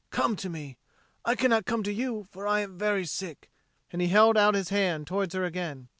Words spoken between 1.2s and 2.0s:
I cannot come to